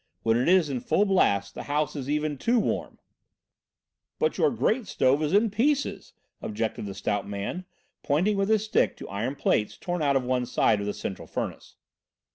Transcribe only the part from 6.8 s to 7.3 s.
the stout